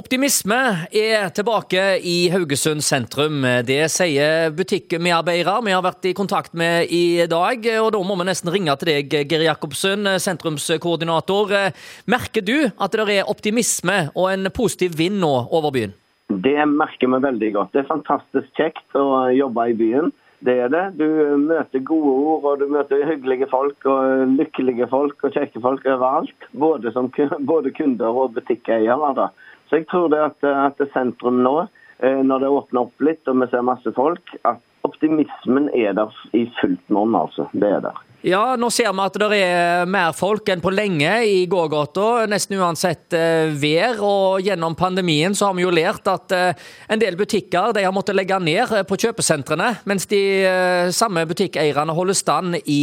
[0.00, 0.56] Optimisme
[0.96, 3.42] er tilbake i Haugesund sentrum.
[3.68, 7.66] Det sier butikkmedarbeidere vi har vært i kontakt med i dag.
[7.82, 11.52] og Da må vi nesten ringe til deg, Geir Jakobsen, sentrumskoordinator.
[12.08, 15.92] Merker du at det er optimisme og en positiv vind nå over byen?
[16.32, 17.74] Det merker vi veldig godt.
[17.74, 20.08] Det er fantastisk kjekt å jobbe i byen.
[20.40, 20.86] Det er det.
[20.96, 21.04] Du
[21.44, 26.48] møter gode ord, og du møter hyggelige folk og lykkelige folk og kjekke folk overalt.
[26.56, 27.12] Både, som,
[27.52, 29.28] både kunder og butikkeiere.
[29.70, 31.54] Så jeg tror det at, at sentrum nå,
[32.02, 36.14] eh, når det åpner opp litt og vi ser masse folk, at optimismen er der
[36.34, 37.46] i fullt monn, altså.
[37.54, 38.06] Det er der.
[38.26, 42.58] Ja, nå ser vi at det er mer folk enn på lenge i gågata, nesten
[42.58, 44.02] uansett eh, vær.
[44.04, 47.94] Og gjennom pandemien så har vi jo lært at eh, en del butikker de har
[47.94, 50.20] måttet legge ned på kjøpesentrene, mens de
[50.92, 52.82] samme butikkeierne holder stand i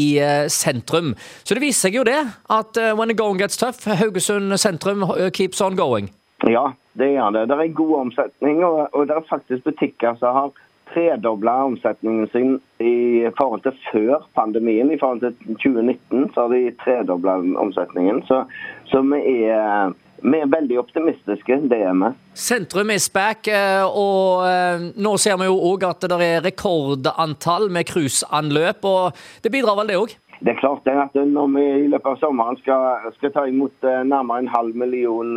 [0.53, 1.11] sentrum.
[1.43, 5.03] Så det viser seg jo det, at when the going gets tough, Haugesund sentrum
[5.35, 6.09] keeps on going.
[6.47, 7.47] Ja, det gjør det.
[7.49, 10.55] Det er god omsetning, og, og det er faktisk butikker som har
[10.93, 14.91] tredobla omsetningen sin i forhold til før pandemien.
[14.91, 18.23] I forhold til 2019 så har de tredobla omsetningen.
[18.27, 18.43] Så,
[18.85, 19.19] så vi,
[19.51, 22.13] er, vi, er, veldig optimistiske, det er vi.
[22.33, 27.69] Sentrum er back, eh, og eh, nå ser vi jo òg at det er rekordantall
[27.73, 28.85] med cruiseanløp.
[28.85, 29.11] og
[29.43, 30.15] Det bidrar vel det òg?
[30.39, 33.87] Det er klart det at når vi i løpet av sommeren skal, skal ta imot
[33.87, 35.33] eh, nærmere en halv million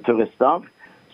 [0.00, 0.60] cruiseturister,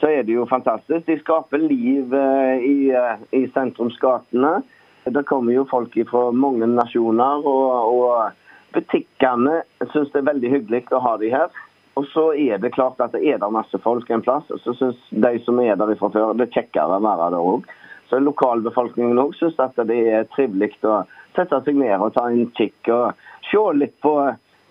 [0.00, 1.06] så er det jo fantastisk.
[1.06, 4.62] De skaper liv eh, i, eh, i sentrumsgatene.
[5.04, 10.84] Det kommer jo folk fra mange nasjoner, og, og butikkene syns det er veldig hyggelig
[10.92, 11.48] å ha de her.
[11.96, 14.74] Og så er det klart at det er der masse folk en plass, og så
[14.76, 17.70] syns de som er der fra før, det er kjekkere å være der òg.
[18.10, 21.00] Så lokalbefolkningen òg syns at det er trivelig å
[21.38, 24.12] sette seg ned og ta en kikk og se litt på,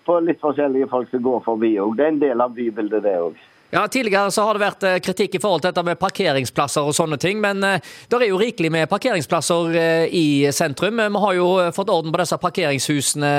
[0.06, 1.96] på litt forskjellige folk som går forbi òg.
[1.98, 3.42] Det er en del av bybildet, det òg.
[3.70, 6.94] Ja, Tidligere så har det vært eh, kritikk i forhold til dette med parkeringsplasser og
[6.94, 11.02] sånne ting, men uh, det er jo rikelig med parkeringsplasser uh, i sentrum.
[11.02, 13.32] Vi har jo fått orden på disse parkeringshusene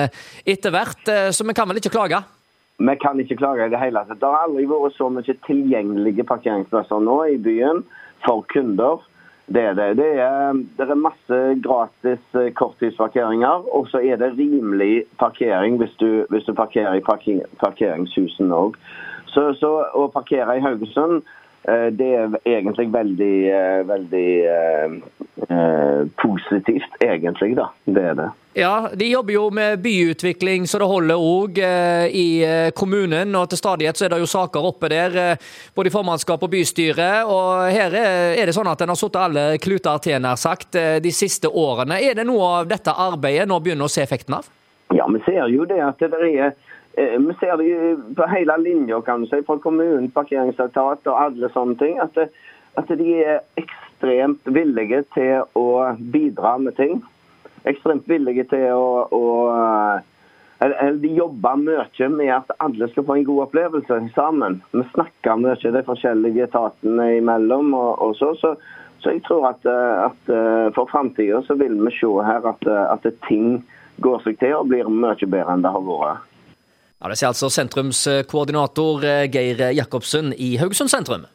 [0.44, 2.20] etter hvert, så vi kan vel ikke klage?
[2.78, 4.20] Vi kan ikke klage i det hele tatt.
[4.20, 7.86] Det har aldri vært så mye tilgjengelige parkeringsplasser nå i byen
[8.28, 9.00] for kunder.
[9.48, 9.90] Det er det.
[9.96, 16.26] Det er, det er masse gratis korttidsparkeringer, og så er det rimelig parkering hvis du,
[16.34, 18.76] hvis du parkerer i parker, parkeringshusene òg.
[19.38, 21.20] Så, så å parkere i Haugesund
[21.70, 24.96] eh, det er egentlig veldig, eh, veldig eh,
[25.46, 27.52] eh, positivt, egentlig.
[27.60, 27.68] da.
[27.86, 28.28] Det er det.
[28.58, 32.28] Ja, De jobber jo med byutvikling så det holder òg eh, i
[32.74, 33.36] kommunen.
[33.38, 35.38] og Til stadighet så er det jo saker oppe der,
[35.78, 37.12] både i formannskap og bystyre.
[37.30, 41.14] og Her er det sånn at en har satt alle kluter til, nær sagt, de
[41.14, 42.02] siste årene.
[42.02, 44.50] Er det noe av dette arbeidet nå begynner å se effekten av?
[44.96, 46.54] Ja, vi ser jo det at det er Eh,
[46.98, 52.00] vi ser det på hele linja, kan si, fra kommunen, parkeringsetat og alle sånne ting.
[52.02, 52.32] At, det,
[52.80, 55.68] at, de er ekstremt villige til å
[56.00, 57.04] bidra med ting.
[57.70, 59.24] Ekstremt villige til å, å
[60.58, 64.62] eller, De jobber mye med at alle skal få en god opplevelse sammen.
[64.74, 67.76] Vi snakker mye de forskjellige etatene imellom.
[67.78, 68.56] og, og så, så,
[68.98, 73.62] så, jeg tror at, at eh, for framtida vil vi se her at, at ting
[74.02, 76.26] går seg til og blir mye bedre enn det har vært.
[76.98, 81.28] Ja, Det sier altså sentrumskoordinator eh, Geir Jacobsen i Haugesund sentrum.